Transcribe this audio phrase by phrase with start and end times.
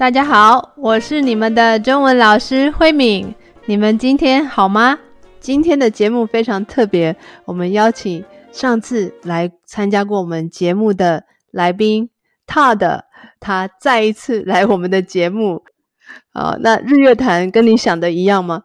[0.00, 3.34] 大家好，我是你们的中文老师慧敏。
[3.66, 4.98] 你们今天好吗？
[5.40, 12.08] 今天的节目非常特别，我们邀请上次来参加过我们节目的来宾
[12.46, 13.02] Todd，
[13.40, 15.64] 他再一次来我们的节目。
[16.32, 18.62] 啊，那日月潭跟你想的一样吗？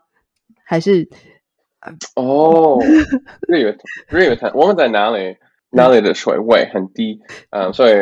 [0.63, 1.09] 还是？
[2.15, 2.79] 哦，
[3.49, 5.36] 日月潭日月潭，我们在哪里？
[5.75, 7.19] 哪里的水位很低，
[7.49, 7.93] 嗯，所以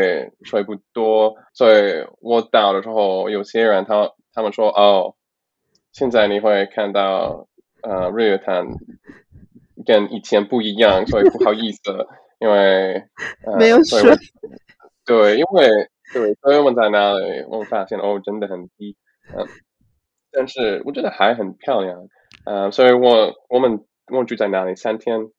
[0.44, 5.16] 水不多，所以我到的时候，有些人他他们说哦，
[5.92, 7.48] 现在你会看到
[7.82, 8.68] 呃日月潭
[9.88, 11.82] 跟以前不一样，所以不好意思，
[12.40, 13.04] 因为、
[13.44, 14.02] 呃、没有水，
[15.04, 15.68] 对，因为
[16.14, 18.96] 对，所以我们在那里，我们发现哦，真的很低，
[19.36, 19.48] 嗯，
[20.32, 22.08] 但是我觉得还很漂亮，
[22.46, 25.32] 嗯，所以我我们我们住在那里三天。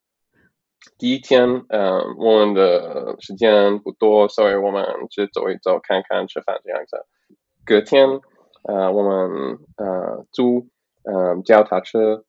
[0.98, 7.05] 第一天，嗯、呃，我们的时间不多，所以我们去走一走，看看，吃饭这样子。
[7.64, 8.20] 隔天，
[8.62, 10.69] 呃，我们呃租
[11.03, 12.25] 嗯、呃、脚踏车，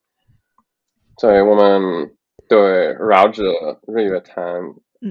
[1.17, 2.15] 所以我们
[2.47, 3.43] 对绕着
[3.87, 4.61] 日月潭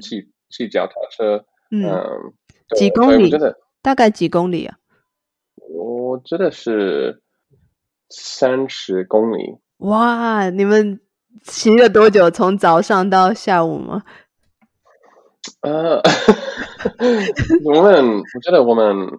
[0.00, 2.32] 骑骑脚踏车，嗯，呃、
[2.76, 3.30] 几公里？
[3.82, 4.78] 大概几公里啊？
[5.70, 7.22] 我觉得是
[8.08, 9.58] 三十公里。
[9.78, 11.00] 哇，你们。
[11.42, 12.30] 骑了多久？
[12.30, 14.02] 从早上到下午吗？
[15.60, 16.00] 呃，
[17.64, 19.18] 我们我觉得我们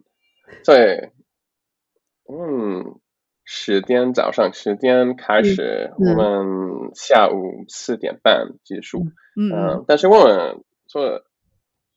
[0.64, 1.12] 在
[2.28, 3.00] 嗯
[3.44, 9.06] 十点早上十点开始，嗯、我们下午四点半结束。
[9.38, 11.22] 嗯，呃、但是我们说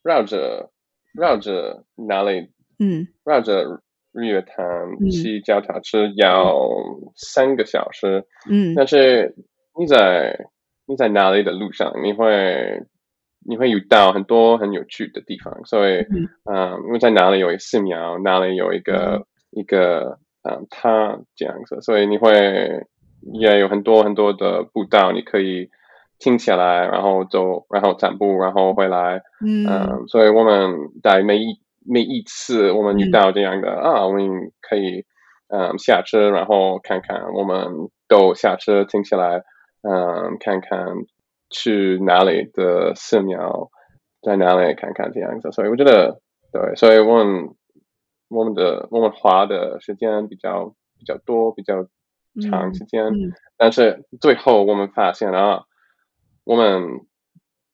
[0.03, 0.71] 绕着
[1.15, 2.51] 绕着哪里？
[2.79, 3.81] 嗯，绕着
[4.13, 4.57] 日月潭
[5.11, 6.55] 骑脚踏车要
[7.17, 8.27] 三个小时。
[8.51, 9.35] 嗯，但是。
[9.79, 10.47] 你在
[10.87, 12.83] 你在哪里的路上，你会
[13.47, 22.87] 你会遇到很多很有趣的地方，所以嗯，呃、因为在哪里有一个寺庙，哪里有一个、嗯、一个嗯，他这样子，所以你会
[23.33, 25.69] 也有很多很多的步道，你可以
[26.19, 35.05] 停下来，然后走，然后散步，然后回来，嗯、呃，所以我们在每一每一次我们遇到这样的、嗯、啊，我们可以
[35.49, 39.43] 嗯、呃、下车，然后看看，我们都下车停下来。
[39.83, 40.89] 嗯，看看
[41.51, 43.71] 去哪里的寺庙，
[44.21, 46.21] 在哪里看看这样子，所以我觉得
[46.53, 47.55] 对，所以我们
[48.29, 51.87] 我们的我们花的时间比较比较多，比较
[52.43, 55.63] 长时间，嗯嗯、但是最后我们发现啊，
[56.45, 56.83] 我们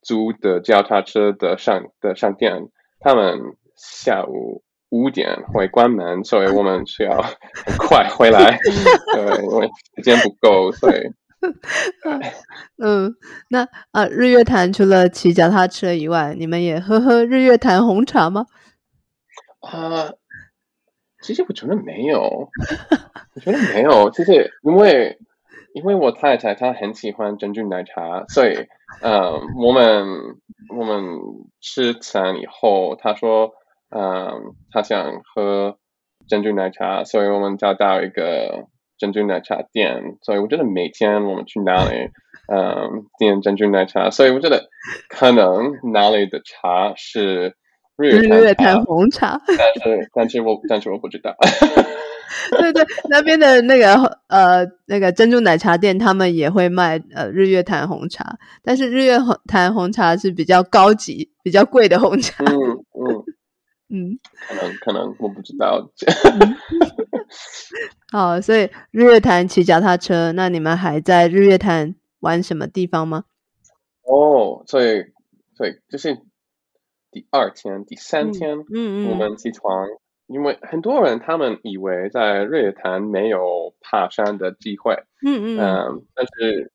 [0.02, 2.68] 租的脚踏车的商的商店，
[3.00, 7.22] 他们下午五点会关门，所以我们需要
[7.66, 8.58] 很快回来，
[9.14, 11.00] 对，因为时间不够，所以。
[12.82, 13.14] 嗯，
[13.48, 18.46] 那啊，日月潭除了骑脚踏车以外，你们也喝喝日月潭红茶吗？
[19.60, 20.12] 啊，
[21.22, 22.48] 其实我觉得没有，
[23.34, 25.18] 我觉得没有，就是因为
[25.74, 28.66] 因为我太太她很喜欢珍珠奶茶，所以
[29.00, 30.06] 嗯，我们
[30.76, 31.04] 我们
[31.60, 33.52] 吃餐以后，她说
[33.90, 35.78] 嗯，她想喝
[36.28, 38.66] 珍珠奶茶，所以我们找到一个。
[39.04, 42.08] 珍珠奶茶店，所以我觉得每天我们去哪里，
[42.50, 44.70] 嗯，点珍珠奶茶，所以我觉得
[45.10, 47.54] 可能哪里的茶是
[47.98, 51.36] 日月潭，红茶，但是但是我但是我不知道。
[52.58, 53.94] 对对，那边的那个
[54.28, 62.42] 呃那个珍珠奶茶店，他们也会卖呃日月潭红茶，但是日月潭红茶是比较高级、比较贵的红茶。
[62.44, 62.54] 嗯
[63.94, 64.10] 嗯。
[64.10, 64.18] 嗯，
[64.48, 65.88] 可能可能我不知道。
[68.10, 73.24] 好，所以日月潭骑脚踏车，那你们还在日月潭玩什么地方吗？
[74.02, 75.04] 哦，所以
[75.54, 76.18] 所以就是
[77.10, 79.86] 第二天、第三天，嗯嗯，我们起床，
[80.26, 86.72] 因为很多人他们以为在日月潭没有爬山的机会，嗯嗯嗯，但是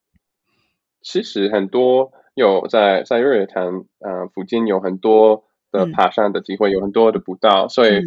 [1.02, 5.46] 其实很多有在在日月潭嗯、呃、附近有很多。
[5.72, 8.02] 的爬山的机会有很多的步道，嗯、所以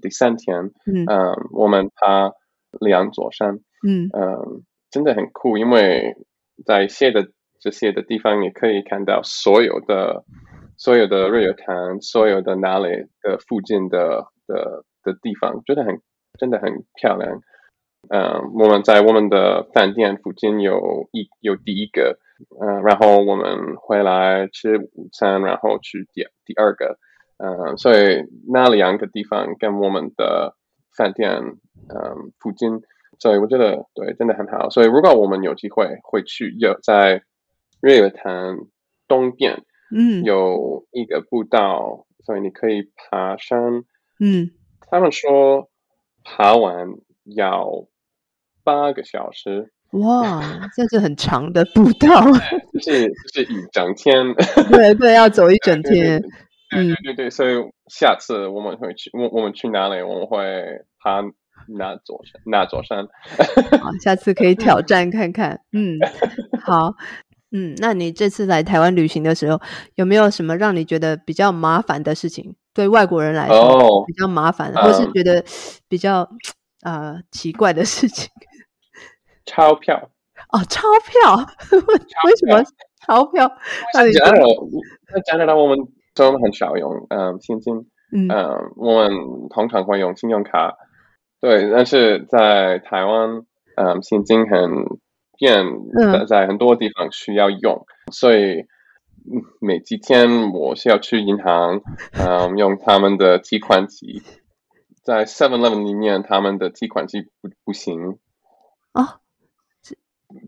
[0.00, 2.32] 第三天，嗯，嗯，我们爬
[2.80, 4.08] 两座山，嗯。
[4.12, 6.14] 嗯，真的很酷，因为
[6.64, 7.28] 在一些的
[7.60, 10.24] 这些的地方，你可以看到所有的
[10.78, 12.88] 所有的日月潭，所有的哪里
[13.22, 16.00] 的附近的的的地方，真的很
[16.38, 17.40] 真的很漂亮。
[18.10, 22.18] 嗯，我们在我们的饭店附近有一有第一个。
[22.60, 26.98] 嗯，然后我们回来吃午餐，然后去第第二个，
[27.38, 30.54] 嗯，所以那两个地方跟我们的
[30.94, 32.82] 饭店，嗯，附近，
[33.18, 34.68] 所以我觉得对，真的很好。
[34.68, 37.22] 所以如果我们有机会会去，有在
[37.80, 38.58] 日月潭
[39.08, 43.82] 东边，嗯，有一个步道，所以你可以爬山，
[44.20, 44.50] 嗯，
[44.90, 45.70] 他们说
[46.22, 46.88] 爬完
[47.24, 47.86] 要
[48.66, 49.70] 八个小时。
[49.92, 50.42] 哇，
[50.74, 52.20] 这是很长的步道，
[52.74, 54.34] 就是就是一整天。
[54.68, 56.20] 对对，要走一整天。
[56.68, 57.54] 对对对对，所以
[57.88, 60.02] 下次我们会去，我我们去哪里？
[60.02, 60.64] 我们会
[60.98, 61.22] 爬
[61.68, 62.42] 哪座山？
[62.46, 63.06] 哪座山？
[63.80, 65.60] 好，下次可以挑战看看。
[65.72, 65.96] 嗯，
[66.60, 66.92] 好，
[67.52, 69.58] 嗯，那你这次来台湾旅行的时候，
[69.94, 72.56] 有没有什么让你觉得比较麻烦的事情？
[72.74, 75.42] 对外国人来说，哦、比较麻烦，或是觉得
[75.88, 76.28] 比较
[76.82, 78.28] 呃奇怪的事情？
[79.46, 80.10] 钞票。
[80.52, 81.34] 哦，钞票，
[82.26, 82.62] 为什么
[83.00, 83.50] 钞票？
[83.94, 84.44] 那加拿大，
[85.14, 85.78] 在加拿大我们
[86.14, 87.74] 都很少用嗯现金，
[88.12, 89.10] 嗯，嗯，我们
[89.48, 90.76] 通常会用信用卡，
[91.40, 93.46] 对，但是在台湾，
[93.76, 94.70] 嗯，现金很
[95.38, 95.64] 便，
[96.12, 98.66] 在在很多地方需要用，嗯、所以
[99.58, 101.80] 每几天我需要去银行，
[102.12, 104.22] 嗯， 用他们的提款机，
[105.02, 108.18] 在 Seven Eleven 里面，他们的提款机不不行。
[108.92, 109.20] 哦。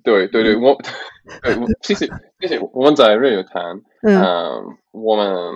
[0.03, 0.77] 对对对，我
[1.43, 2.09] 对我其实
[2.41, 5.53] 其实我们在瑞月潭，嗯、呃，我们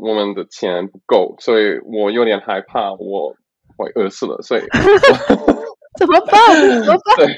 [0.00, 3.36] 我们的钱不够，所以我有点害怕我
[3.76, 4.62] 会饿死了，所以
[5.98, 6.82] 怎么办？
[6.84, 7.16] 怎么办？
[7.16, 7.36] 对，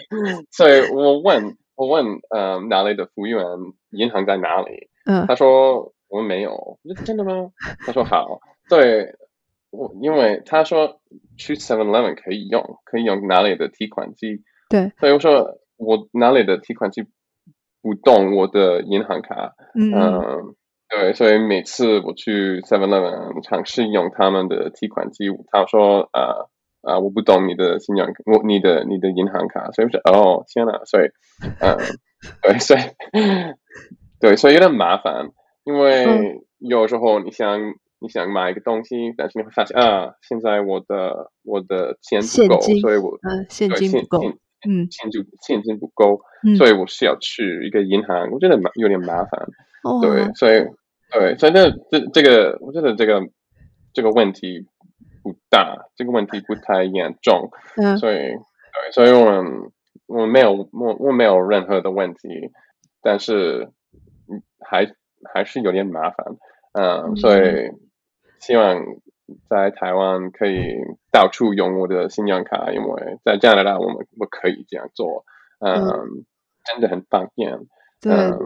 [0.50, 3.44] 所以我问我问呃哪里的服务员，
[3.90, 4.88] 银行在哪里？
[5.05, 7.50] 嗯，他说我们没有，真的吗？
[7.87, 8.40] 他说好，
[8.70, 9.14] 对
[9.70, 11.00] 我因为他说
[11.37, 14.43] 去 Seven Eleven 可以用，可以用哪里的提款机？
[14.70, 15.58] 对，所以我说。
[15.78, 17.02] 我哪里的提款机
[17.80, 20.54] 不动我的银行卡，嗯，嗯，
[20.88, 31.06] 对，所以每次我去 Seven Eleven 尝试用他们的提款机，他说啊啊、呃呃，我不懂你的信用，我你的你的银行卡，所以我说哦天呐，所以
[31.60, 31.76] 嗯，
[32.42, 32.81] 对，所以
[34.20, 35.31] 对，所以有点麻烦，
[35.64, 37.60] 因为有时候你想
[38.00, 44.22] 你想买一个东西，但是你会发现啊，现在我的我的钱不够，所以我嗯现金不够。
[44.66, 49.46] 嗯，现金现金不够，嗯，所以我需要去一个银行，我觉得有点麻烦。
[49.84, 50.64] 哦，对，所以
[51.12, 53.20] 对，所以这这这个，我觉得这个
[53.93, 54.66] 这个问题
[55.22, 57.50] 不大，这个问题不太严重。
[57.76, 59.70] 嗯，所以对，所以我们
[60.06, 62.50] 我没有我我没有任何的问题，
[63.02, 63.69] 但是
[64.60, 64.93] 还
[65.32, 66.26] 还是有点麻烦。
[66.72, 67.70] 嗯，嗯，所以
[68.40, 68.82] 希望。
[69.48, 70.75] 在台湾可以
[71.10, 75.25] 到处用我的信用卡，因为在加拿大我们不可以这样做，
[75.60, 76.25] 嗯，嗯
[76.64, 77.58] 真的很方便。
[78.00, 78.38] 对、嗯、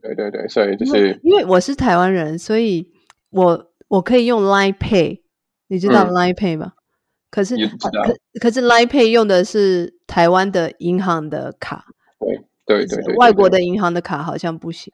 [0.00, 2.90] 对对对对，所以就是因为我是台湾人，所以
[3.30, 5.20] 我我可以用 Line Pay，
[5.68, 6.72] 你知道 Line Pay 吗？
[6.74, 6.82] 嗯、
[7.30, 11.84] 可是可可是 Line Pay 用的是台湾的银行的卡，
[12.18, 14.92] 对对对对，外国的银行的卡好像不行。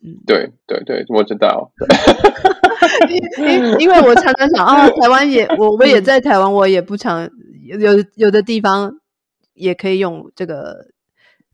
[0.00, 1.72] 嗯，对对对，我知道。
[3.38, 7.28] 因因为我常常想啊， 台湾也我我也在台湾，我也不常
[7.64, 9.00] 有有的地方
[9.54, 10.86] 也可以用这个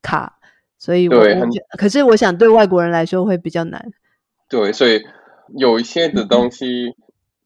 [0.03, 0.39] 卡，
[0.79, 3.91] 所以我，我可是我想对外国人来说会比较难。
[4.49, 5.03] 对，所以
[5.57, 6.95] 有一些的东西，嗯、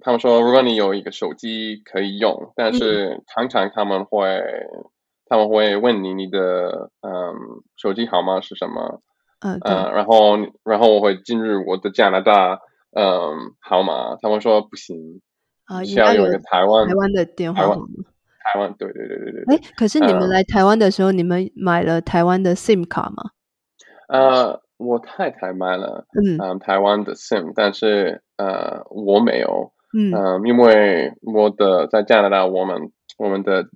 [0.01, 4.85] 他们说如果你有一个手机可以用，但是常常他们会、嗯、
[5.27, 7.35] 他们会问你你的嗯
[7.77, 9.03] 手机号码是什么？
[9.41, 12.61] 嗯、呃，然后然后我会进入我的加拿大。
[12.95, 15.21] 嗯，好嘛，他们说不行
[15.67, 17.87] 啊，需要有一个台湾台湾的电话号码。
[18.45, 19.57] 台湾，对对对对对。
[19.57, 23.31] 哎，可是你们来台湾的时候，嗯、你们买了台湾的 SIM 卡吗？
[24.09, 33.67] 呃，我太太买了，嗯，嗯台湾的 SIM，但是呃，我没有，嗯，嗯，因为我的在加拿大，我们我们的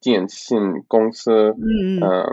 [0.00, 2.26] 电信公司，嗯嗯，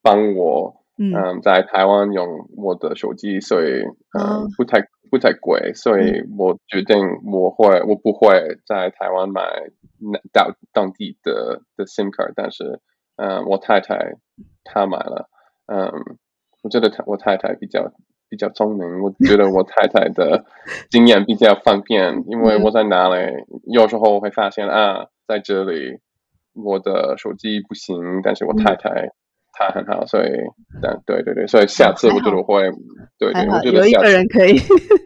[0.00, 3.82] 帮我，嗯，嗯，在台湾用我的手机，所以
[4.18, 4.88] 嗯，不太。
[5.12, 6.96] 不太贵，所以我决定
[7.30, 9.42] 我会我不会在台湾买
[9.98, 12.80] 那当当地的的 SIM 卡，但是
[13.16, 14.14] 嗯，我太太
[14.64, 15.28] 她买了，
[15.66, 15.92] 嗯，
[16.62, 17.92] 我觉得她我太太比较
[18.30, 20.46] 比较聪明，我觉得我太太的
[20.90, 26.00] 经验比较方便，因为我在哪里有时候会发现啊，在这里
[26.54, 29.10] 我的手机不行，但是我太太。
[29.54, 30.30] 她很好，所以，
[30.80, 32.62] 但对对对，所以下次我觉得我会，
[33.18, 34.56] 对对，我觉得有一个人可以。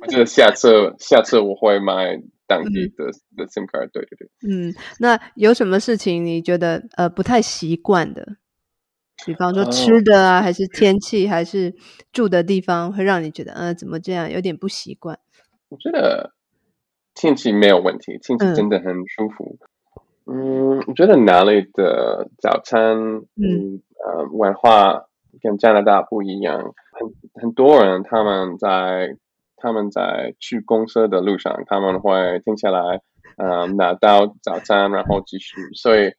[0.00, 4.28] 我觉得下次下次我会买当地的的 SIM 卡，对对对。
[4.48, 8.36] 嗯，那有什么事情你觉得呃不太习惯的？
[9.26, 11.74] 比方说吃的啊，还是天气，还是
[12.12, 15.18] 住的地方，会让你觉得呃怎么这样，有点不习惯？
[15.70, 16.32] 我觉得
[17.14, 19.58] 天气没有问题，天气真的很舒服。
[20.26, 22.96] 嗯，我觉得哪里的早餐，
[23.36, 25.06] 嗯，呃，文化
[25.42, 26.74] 跟加拿大不一样。
[26.92, 29.16] 很很多人他们在
[29.60, 33.00] 他们在去公司的路上，他们会停下来
[33.36, 35.56] 嗯， 拿到早餐，然后继续。
[35.74, 36.12] 所以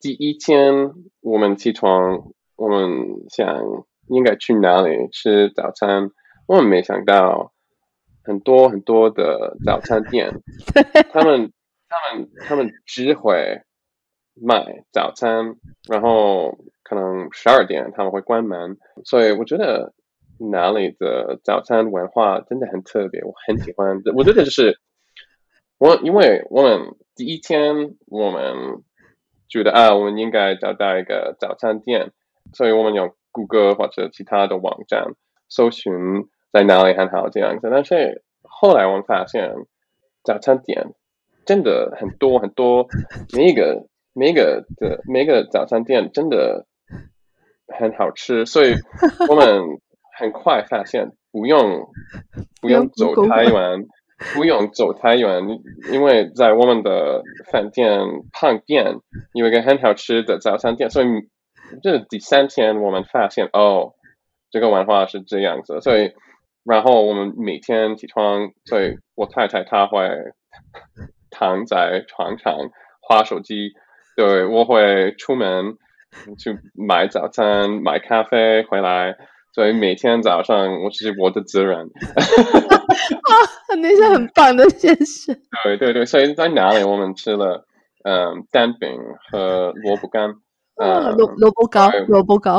[0.00, 2.88] 第一天我们起床，我们
[3.30, 3.62] 想
[4.08, 6.10] 应该去哪里吃早餐，
[6.46, 7.52] 我们没想到
[8.22, 10.40] 很多很多的早餐店，
[11.12, 11.52] 他们
[11.88, 13.62] 他们他们只会
[14.34, 15.56] 卖早餐，
[15.88, 19.94] 然后可能十二点他们会关门，所以我觉得。
[20.38, 24.02] 哪里的早餐文化真的很特别，我很喜欢。
[24.14, 24.78] 我觉得就是
[25.78, 28.82] 我，因为我们第一天我们
[29.48, 32.12] 觉得啊，我们应该找到一个早餐店，
[32.52, 35.14] 所以我们用谷歌或者其他的网站
[35.48, 35.92] 搜寻
[36.52, 37.68] 在哪里很好这样子。
[37.70, 39.54] 但是后来我们发现
[40.22, 40.92] 早餐店
[41.46, 42.86] 真的很多很多，
[43.34, 46.66] 每一个每一个的每个早餐店真的
[47.68, 48.74] 很好吃，所以
[49.30, 49.80] 我们。
[50.18, 51.86] 很快发现不用
[52.62, 53.86] 不用走太远，
[54.34, 55.42] 不用走太远，
[55.92, 58.00] 因为在我们的饭店
[58.32, 58.96] 旁边
[59.34, 61.06] 有一个很好吃的早餐店，所以
[61.82, 63.92] 这第三天我们发现哦，
[64.50, 66.14] 这个文化是这样子，所以
[66.64, 70.08] 然后我们每天起床，所以我太太她会
[71.30, 72.56] 躺在床上
[73.02, 73.72] 划手机，
[74.16, 75.76] 对，我会出门
[76.38, 79.16] 去买早餐买咖啡回来。
[79.56, 81.78] 所以每天早上，我是我的责任。
[81.88, 83.32] 啊，
[83.80, 85.34] 那是很棒的先生。
[85.64, 87.64] 对对对，所以在哪里我们吃了，
[88.04, 88.90] 嗯，蛋饼
[89.32, 90.28] 和萝卜干。
[90.74, 92.56] 啊，萝萝卜糕，萝卜糕。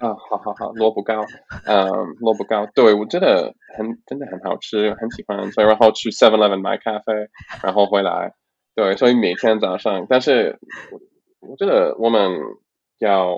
[0.00, 1.20] 啊，好好好，萝卜糕，
[1.66, 1.86] 嗯，
[2.18, 2.66] 萝卜糕。
[2.74, 5.52] 对，我觉得很真的很好吃，很喜欢。
[5.52, 7.12] 所以然后去 Seven Eleven 买咖啡，
[7.62, 8.32] 然后回来。
[8.74, 10.58] 对，所以每天早上，但是
[11.40, 12.40] 我觉得我们
[13.00, 13.36] 要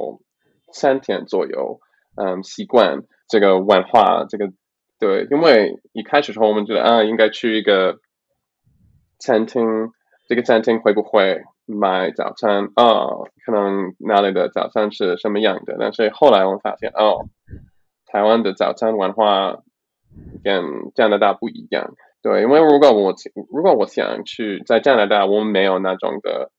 [0.73, 1.81] 三天左右。
[2.21, 4.53] 嗯，习惯这个文化，这个
[4.99, 7.99] 对，因为一开始时候我们觉得啊，应该去一个
[9.19, 9.65] 餐厅，
[10.29, 12.85] 这个餐厅会不会买早餐啊？
[12.85, 15.77] 哦，可能哪里的早餐是什么样的？
[15.81, 17.25] 但是后来我们发现，哦，
[18.05, 19.62] 台湾的早餐文化
[20.45, 20.62] 跟
[20.95, 21.95] 加拿大不一样。
[22.21, 23.15] 对，因为如果我
[23.50, 26.50] 如果我想去在加拿大，我们没有那种的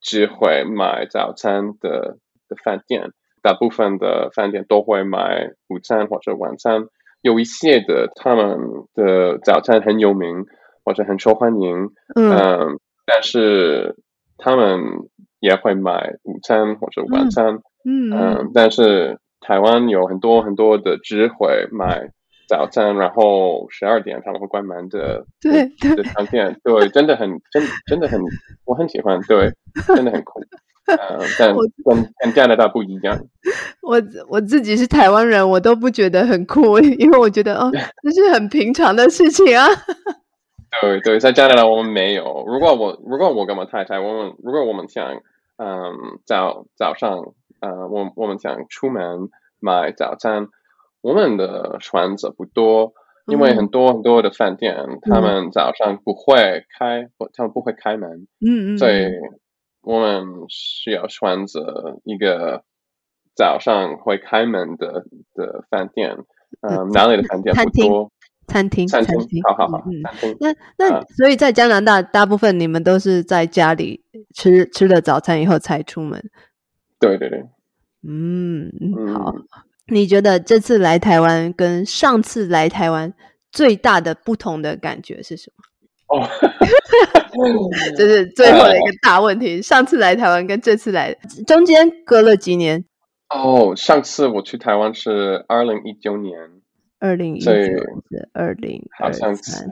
[0.00, 3.10] 机会买早餐的的饭店。
[3.48, 6.84] 大部分的饭店都会买午餐或者晚餐，
[7.22, 8.58] 有一些的他们
[8.92, 10.44] 的早餐很有名
[10.84, 13.96] 或者很受欢迎，嗯，嗯，但是
[14.36, 14.82] 他们
[15.40, 22.10] 也会买午餐或者晚餐，嗯，嗯，但是台湾有很多很多的只会买
[22.50, 25.96] 早餐，然后十二点他们会关门的，对对。
[25.96, 28.20] 的餐店，对，真的很真真的很
[28.66, 29.50] 我很喜欢，对，
[29.96, 30.42] 真的很酷。
[30.88, 31.54] 呃，但
[31.84, 33.18] 跟跟加拿大不一样。
[33.82, 37.70] 我我自己是台湾人，我都不觉得很酷， 因为我觉得哦，
[38.02, 39.66] 这是很平常的事情啊。
[40.80, 42.44] 对对，在加拿大我们没有。
[42.46, 45.14] 如果我如果我跟我太太，我们如果我们想
[45.56, 49.28] 嗯早早上呃，我我们想出门
[49.60, 50.48] 买早餐，
[51.00, 52.92] 我们的选择不多，
[53.26, 59.08] 因为很多很多的饭店，嗯、他们早上不会开，他们不会开门，嗯嗯，所以。
[59.82, 62.64] 我们需要选择一个
[63.34, 65.04] 早上会开门的
[65.34, 66.16] 的饭店，
[66.60, 68.12] 嗯、呃，哪里的饭店不多？
[68.46, 70.36] 餐厅，餐厅，餐厅，好好好，嗯、餐厅。
[70.40, 74.02] 那那所以在加拿大，大部分你们都是在家里
[74.34, 76.22] 吃吃了早餐以后才出门。
[76.98, 77.44] 对对对，
[78.06, 78.72] 嗯，
[79.12, 79.34] 好。
[79.90, 83.12] 你觉得这次来台湾跟上次来台湾
[83.50, 85.64] 最大的不同的感觉是什么？
[86.08, 86.26] 哦，
[87.96, 89.60] 这是最后的一个大问题。
[89.60, 91.14] 上次来台湾跟这次来，
[91.46, 92.82] 中间隔了几年？
[93.28, 96.34] 哦，上次我去台湾是二零一九年，
[96.98, 97.86] 二零一九是
[98.32, 99.70] 二零好像是，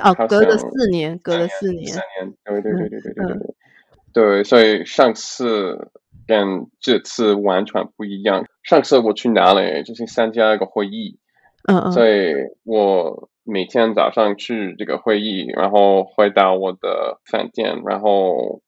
[0.00, 3.54] 哦，隔了四年，隔了四年，三年，对对对对对对对，
[4.12, 5.92] 对，所以上次
[6.26, 8.44] 跟这次完全不一样。
[8.64, 9.84] 上次我去哪里？
[9.84, 11.20] 就是参加一个会议，
[11.68, 13.28] 嗯嗯，所以我。
[13.50, 18.60] 每天早上去这个会议，然后回到我的饭店，然后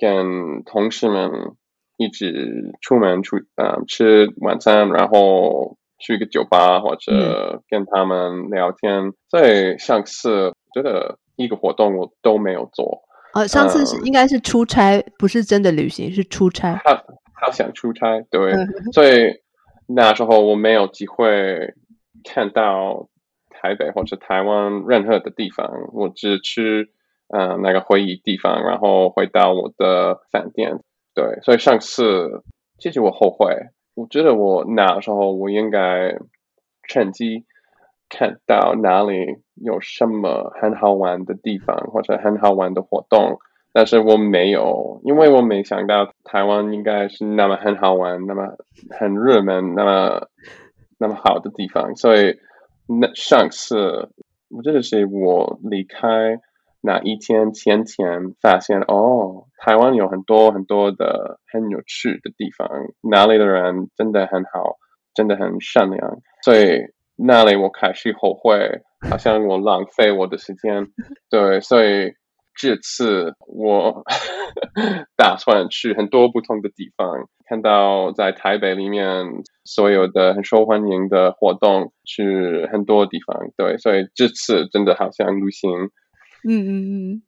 [0.00, 1.32] 跟同事们
[1.96, 2.32] 一起
[2.80, 9.08] 出门出呃吃晚餐，然后去个酒吧或者跟他们聊天。
[9.08, 13.02] 嗯、所以上次觉得一个活动我都没有做。
[13.32, 16.80] 哦，上次是、嗯、应该是出差，不是真的旅行，是出差。
[16.84, 17.02] 他
[17.40, 19.40] 他想出差，对，嗯、所以
[19.88, 21.74] 那时候我没有机会
[22.22, 23.08] 看到。
[23.64, 26.90] 台北或者台湾任何的地方，我只去
[27.28, 30.80] 呃那个会议地方，然后回到我的饭店。
[31.14, 32.42] 对，所以上次
[32.78, 33.56] 其实我后悔，
[33.94, 36.14] 我觉得我那时候我应该
[36.86, 37.46] 趁机
[38.10, 43.38] 看到哪里有什么很好玩的地方或者很好玩的活动，
[43.72, 48.42] 但是我没有，因为我没想到台湾应该是那么很好玩，那么
[48.90, 50.28] 很热门，那么
[50.98, 52.36] 那么好的地方，所以
[52.86, 54.10] 那上次
[54.48, 56.40] 我记得是我离开
[56.80, 62.68] 那一天前天发现哦，台湾有很多很多的很有趣的地方，
[63.02, 64.76] 哪里的人真的很好，
[65.14, 66.92] 真的很善良，所以。
[67.16, 70.88] 那里我开始后悔，好像我浪费我的时间。
[71.30, 72.12] 对，所以
[72.56, 74.02] 这次我
[75.16, 79.24] 打算去很多不同的地方，看到在台北里面
[79.64, 83.36] 所有的很受欢迎的活动，去很多地方。
[83.56, 85.70] 对，所以这次真的好像旅行。
[86.46, 86.70] 嗯嗯
[87.12, 87.22] 嗯，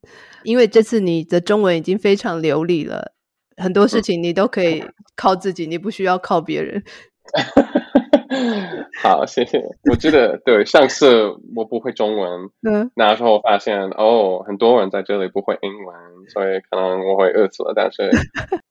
[0.44, 3.12] 因为这次你的中文已经非常流利了，
[3.56, 4.84] 很多事情你都可以
[5.16, 6.82] 靠自己，你不需要靠别人。
[9.02, 9.62] 好，谢谢。
[9.90, 15.96] 我记得对，上次我不会中文， 嗯，那时候我发现哦，很多人在这里不会英文，
[16.28, 17.72] 所以可能我会饿死了。
[17.74, 18.10] 但是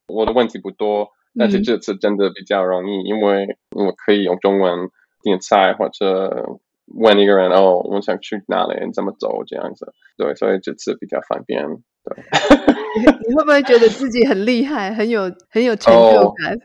[0.08, 4.90] 我的问题不多， 但是这次真的比较容易，嗯、因为我可以用中文
[5.24, 9.94] 点菜或者问一个人哦，我想去哪里，怎么走这样子。
[10.18, 11.66] 对，所以这次比较方便。
[12.06, 12.24] 对，
[13.28, 16.54] 你会不会觉得自己很厉害，很有很有成就感？
[16.54, 16.60] 哦、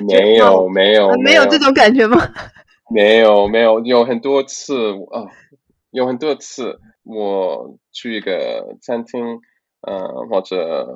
[0.06, 2.16] 没有，没有，没有这种感觉吗？
[2.90, 5.28] 没有，没有，有很多次啊、哦，
[5.90, 9.40] 有很多次我去一个餐厅，
[9.80, 10.86] 嗯、呃，或者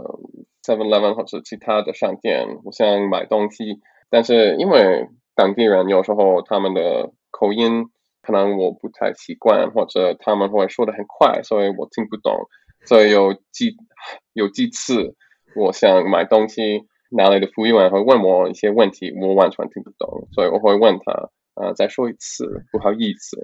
[0.63, 7.87] Seven Eleven 或者其他的商店，我想买东西，但是因为当地人有时候他们的口音
[8.23, 12.35] 可能我不太习惯，或者他们会说的很快，所以我听不懂。
[12.89, 13.77] 所以有几
[14.33, 15.15] 有几次，
[15.55, 21.29] 我想买东西，哪里的服务员会问我一些问题，我完全听不懂，所以我会问他，
[21.61, 23.37] 呃，再说一次，不好意思，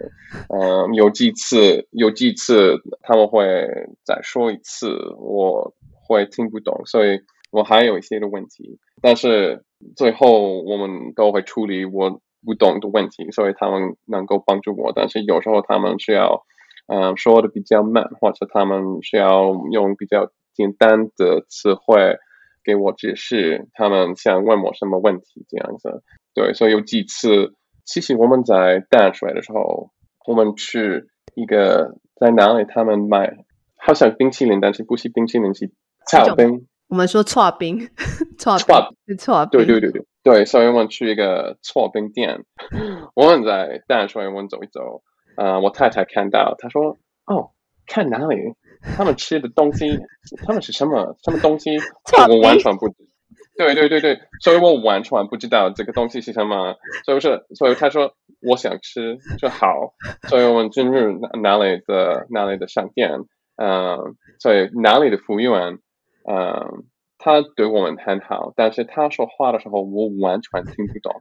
[0.48, 3.68] 嗯、有几次有几次他们会
[4.02, 7.20] 再说一次，我会听不懂，所以
[7.50, 9.62] 我还有一些的问题，但是
[9.94, 16.46] 最后我们都会处理我不懂的问题，所以他们能够帮助我，但是有时候他们需要。
[16.86, 22.18] 嗯，说的比较慢，或者他们需要用比较简单的词汇
[22.62, 26.02] 给我解释，他们想问我什么问题这样子。
[26.34, 29.90] 对，所以有几次，其实我们在淡水的时候，
[30.26, 33.34] 我们去一个在哪里，他们卖
[33.78, 35.70] 好像冰淇淋，但是不是冰淇淋，是
[36.10, 36.66] 刨冰。
[36.88, 37.78] 我们说刨冰，
[38.38, 38.58] 刨
[39.06, 42.44] 冰，刨对对对对对，所以我们去一个刨冰店，
[43.14, 45.02] 我们在淡水，我们走一走。
[45.36, 47.50] 呃，我太太看到，她说：“哦，
[47.86, 48.36] 看哪里？
[48.96, 49.98] 他们吃的东西，
[50.44, 51.78] 他们是什么什么东西？
[52.28, 52.94] 我完全不知。
[53.56, 56.74] 对对对对，所以我完全不知道这个东西是什么。
[57.06, 59.94] 所以是，所以他说我想吃就好。
[60.28, 63.10] 所以我们进入哪里的哪里的商店，
[63.56, 65.78] 嗯、呃，所以哪里的服务员，
[66.28, 66.66] 嗯、呃，
[67.16, 71.14] 他对我们很好，但是他说话的时候，我完全听不懂。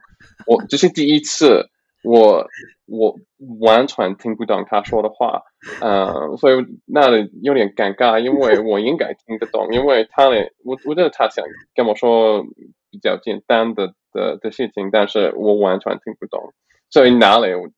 [0.46, 1.70] 我这是第一次。”
[2.04, 2.46] 我
[2.86, 3.16] 我
[3.60, 5.42] 完全听不懂他说的话，
[5.80, 12.44] 嗯，所以那里有点尴尬，因为 我应该听得懂，因为他呢，我我觉得他想跟我说
[12.90, 16.52] 比较简单的的的事情，但是我完全听不懂，
[16.90, 17.68] 所以那里我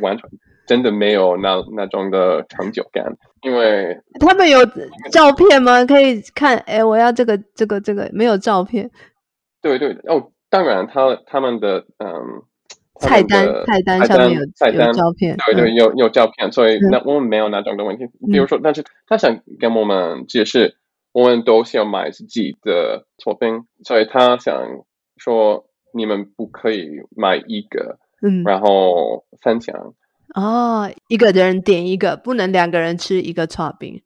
[0.00, 0.28] 完全
[0.66, 4.58] 真的没有那那种的成就感，因为 他们有
[5.10, 5.84] 照片吗？
[5.86, 8.90] 可以看，哎，我要这个这个这个，没有照片，
[9.62, 12.42] 对对哦，当然他他们的嗯。
[13.00, 18.04] 菜单菜单上面有菜单有照片，对对，有有照片，所以那我们没有那种的问题。
[18.30, 20.76] 比如说，但是他想跟我们解释，
[21.12, 24.62] 我们都是要买自己的炒冰，所以他想
[25.16, 29.94] 说你们不可以买一个，嗯，然后分享。
[30.34, 34.00] 哦，一个人点一个，不能两个人吃一个炒冰。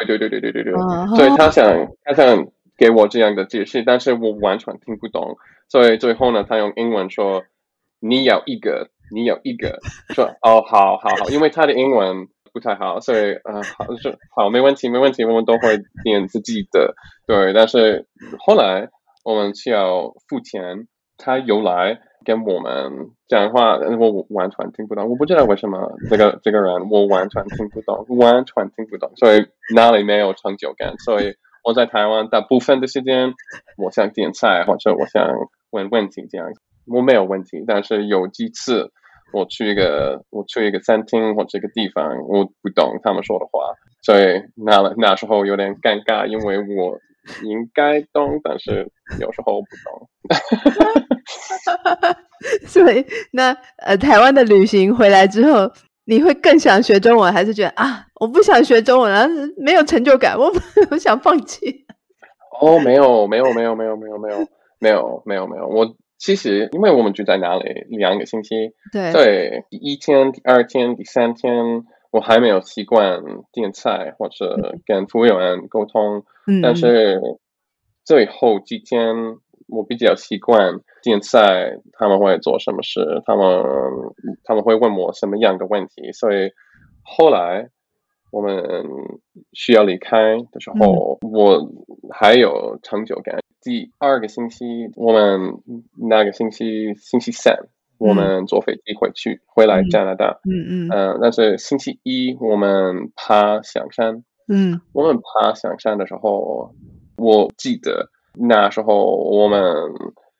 [0.00, 5.36] 对对对对对对对，所以他想他想给我这样的解释，但是我完全听不懂，
[5.68, 7.44] 所以最后呢，他用英文说。
[8.04, 9.78] 你有一个，你有一个，
[10.12, 16.94] 说哦，好好好，因为他的英文不太好，所以呃，好说好，没问题，没问题，我们都会点自己的，
[17.28, 17.52] 对。
[17.52, 18.08] 但是
[18.40, 18.88] 后来
[19.24, 30.98] 我们需要付钱，他又来跟我们讲话，我完全听不懂，我不知道为什么这个这个人我完全听不懂，完全听不懂，所以哪里没有成就感。
[30.98, 33.32] 所以我在台湾大部分的时间，
[33.76, 35.24] 我想点菜或者我想
[35.70, 36.48] 问问题这样。
[36.86, 38.90] 我没有问题，但是有几次
[39.32, 46.98] 我去一个我去一个餐厅或这个地方，我不懂他们说的话，所以那那时候有点尴尬，因为我
[47.44, 48.90] 应该懂，但是
[49.20, 50.08] 有时候不懂。
[52.66, 55.70] 所以那呃，台湾的旅行回来之后，
[56.04, 60.52] 你会更想学中文，还是觉得啊，我不想学中文了，没有成就感，我
[60.90, 61.86] 我想放弃？
[62.60, 64.38] 哦，没有，没有，没有，没有，没有，没有，
[64.80, 65.66] 没有，没有，没有。
[65.68, 65.86] 我
[66.22, 71.82] 其实，因为我们住在那里，两个星期，对，对，第一天、第二天、第三天，
[72.12, 77.20] 我还没有习惯点菜或者跟服务员沟通，嗯，但是
[78.04, 79.16] 最后几天，
[79.66, 83.44] 我比较习惯点菜，他们会做什么事，他们
[84.44, 86.52] 他们会问我什么样的问题，所以
[87.02, 87.68] 后来。
[88.32, 88.64] 我们
[89.52, 91.70] 需要离开的时候，嗯、我
[92.10, 93.38] 还有成就感。
[93.60, 94.64] 第二个星期，
[94.96, 95.60] 我们
[96.08, 97.68] 那个星期星期三，嗯、
[97.98, 100.40] 我们坐飞机回去回来加拿大。
[100.50, 100.88] 嗯嗯。
[100.90, 104.24] 嗯，但是星期一我们爬象山。
[104.48, 104.80] 嗯。
[104.94, 106.74] 我们爬象山的时候，
[107.18, 109.62] 我记得那时候我们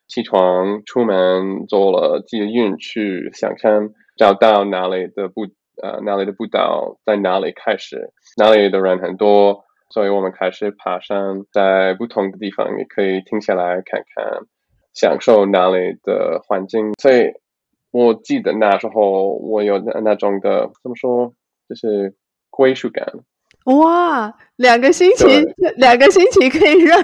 [0.09, 5.47] 起床出门坐了捷运去象山，找到哪里的不。
[5.81, 8.11] 呃，哪里的步道在哪里开始？
[8.37, 14.43] 哪里的人很多，所以我们开始爬山，在不同的地方也可以停下来看看，
[14.93, 16.93] 享受哪里的环境。
[17.01, 17.33] 所以
[17.91, 21.33] 我记得那时候我有那那种的怎么说，
[21.69, 22.15] 就是
[22.51, 23.07] 归属感。
[23.67, 25.25] 哇，两个星期，
[25.77, 27.01] 两个星期可以让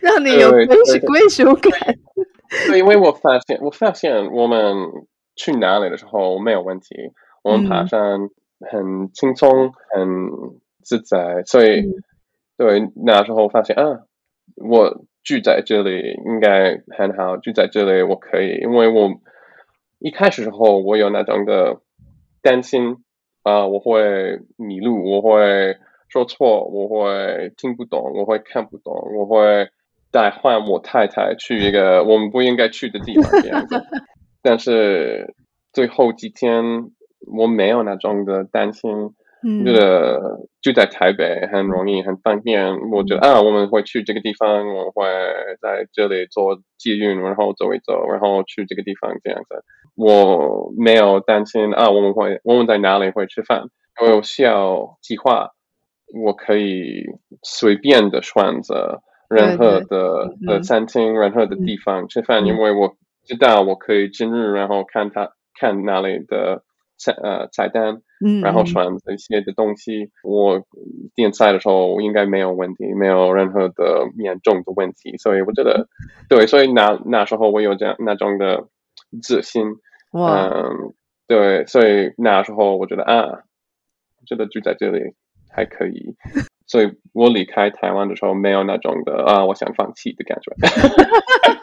[0.00, 1.72] 让你有归属归属感。
[2.68, 4.74] 对，因为我发现，我发现我们
[5.34, 6.94] 去哪里的时候没有问题。
[7.46, 8.28] 我们爬山
[8.72, 10.28] 很轻松，很
[10.82, 11.92] 自在，所以、嗯、
[12.56, 14.00] 对那时候发现啊，
[14.56, 19.20] 我住在这里应该很好，住在这里我可以，因为我
[20.00, 21.80] 一开始时候我有那种的
[22.42, 22.96] 担心
[23.44, 25.76] 啊、呃，我会迷路，我会
[26.08, 29.68] 说错，我会听不懂，我会看不懂，我会
[30.10, 33.80] 带坏我太太去一个我们不应该去的地方这样子，
[34.42, 35.32] 但是
[35.72, 36.90] 最后几天。
[37.20, 38.90] 我没有那种的担心，
[39.42, 42.90] 嗯、觉得就在台北很容易很方便。
[42.90, 45.04] 我觉得啊，我们会去这个地方，我会
[45.60, 49.64] 在这里做捷运，然后走一走，然后去这个地方这样子。
[49.94, 53.64] 我没有担心啊，我们会我们在哪里会吃饭？
[54.00, 55.50] 我有需要计划，
[56.24, 57.04] 我可以
[57.42, 66.62] 随便的选择任何的的餐厅，任何的地方吃饭，因为我知道我可以进入，然后看他看哪里的。
[66.98, 70.04] 菜呃菜单，嗯，然后选这些的东西。
[70.04, 70.62] 嗯、我
[71.14, 75.88] 点菜的时候应该没有问题，没有任何的严重的问题，所以我觉得
[76.28, 78.68] 对，所以那那时候我有这样那种的
[79.22, 79.64] 自信，
[80.12, 80.94] 哇，嗯，
[81.26, 83.42] 对，所以那时候我觉得啊，
[84.26, 85.14] 觉得住在这里
[85.50, 86.16] 还可以，
[86.66, 90.52] 所以我离开台湾的时候没有那种的啊，我想放弃的感觉。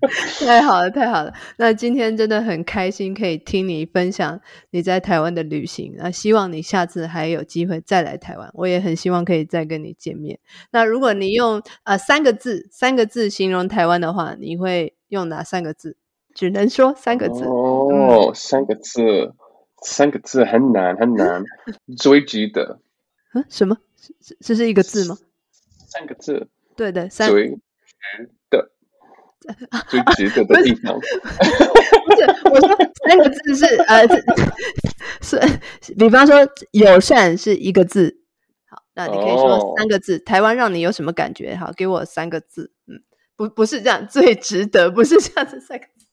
[0.40, 1.32] 太好了，太好了！
[1.58, 5.94] 那今天真的很开心，可以听你分享你在台湾的旅行。
[5.96, 10.38] 那希望你下次还有机会再来台湾，我也很希望可以再跟你见面。
[10.70, 15.96] 那如果你用呃三个字，三个字形容台湾的话，你会用哪三个字？
[16.34, 17.44] 只能说三个字。
[17.44, 19.34] 哦，嗯、三个字，
[19.82, 21.44] 三个字很难很难。
[21.98, 22.80] 追击的。
[23.34, 23.44] 嗯？
[23.50, 23.76] 什么？
[24.40, 25.18] 这是一个字吗？
[25.86, 26.48] 三个字。
[26.74, 27.28] 对的，三。
[29.88, 32.68] 最值得的地方， 不是我说
[33.06, 34.06] 三个字是呃
[35.22, 35.40] 是，
[35.94, 36.36] 比方说
[36.72, 38.20] 友善是一个字，
[38.68, 40.18] 好，那你可以说三个字。
[40.18, 41.56] 哦、台湾让你有什么感觉？
[41.56, 42.72] 好，给我三个字。
[42.86, 43.02] 嗯，
[43.36, 46.06] 不不是这样，最值得不是这样子三个字，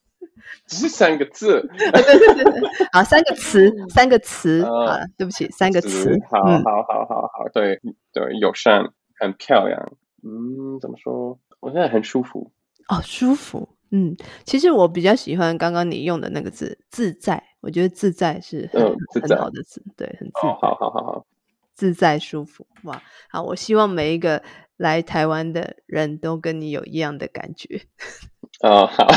[0.68, 1.70] 只是三个字。
[1.78, 4.63] 对对对对，好，三个词，三个词。
[4.63, 6.18] 啊、哦，对不起，三个词。
[6.30, 7.80] 好好好好好，对
[8.13, 8.86] 对，友善，
[9.20, 9.92] 很漂亮。
[10.24, 11.40] 嗯，怎么说？
[11.60, 12.52] 我现在很舒服。
[12.89, 13.69] 哦，舒服。
[13.91, 17.41] 嗯，其实我比较喜欢刚刚你用的那个字“自在”。
[17.62, 20.41] 我觉得“自在”是很、嗯、很好的字，对，很自在。
[20.41, 21.26] 好好好好，
[21.73, 22.67] 自在舒服。
[22.84, 23.41] 哇，好！
[23.43, 24.43] 我希望每一个
[24.76, 27.82] 来台湾的人都跟你有一样的感觉。
[28.62, 29.08] 哦，好，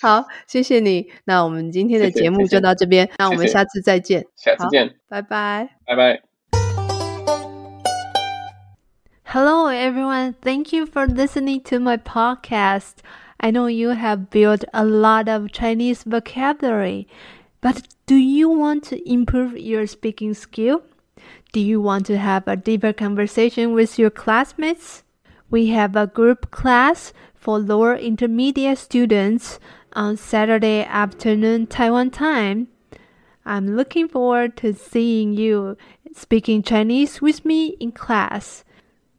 [0.00, 1.10] 好，谢谢你。
[1.24, 4.26] 那我们今天的节目就到这边，谢谢，那我们下次再见。
[4.36, 6.29] 下次见，拜拜，拜拜。
[9.32, 10.32] Hello, everyone.
[10.42, 12.94] Thank you for listening to my podcast.
[13.38, 17.06] I know you have built a lot of Chinese vocabulary,
[17.60, 20.82] but do you want to improve your speaking skill?
[21.52, 25.04] Do you want to have a deeper conversation with your classmates?
[25.48, 29.60] We have a group class for lower intermediate students
[29.92, 32.66] on Saturday afternoon Taiwan time.
[33.46, 35.76] I'm looking forward to seeing you
[36.16, 38.64] speaking Chinese with me in class.